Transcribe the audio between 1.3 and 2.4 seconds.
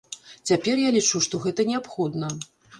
гэта неабходна.